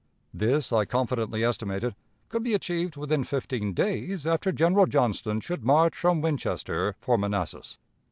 This, 0.33 0.73
I 0.73 0.85
confidently 0.85 1.43
estimated, 1.43 1.93
could 2.27 2.41
be 2.41 2.55
achieved 2.55 2.97
within 2.97 3.23
fifteen 3.23 3.71
days 3.75 4.25
after 4.25 4.51
General 4.51 4.87
Johnston 4.87 5.41
should 5.41 5.63
march 5.63 5.95
from 5.95 6.21
Winchester 6.21 6.95
for 6.97 7.19
Manassas. 7.19 7.77